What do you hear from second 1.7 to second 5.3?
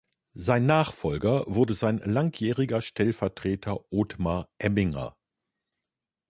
sein langjähriger Stellvertreter Otmar Emminger.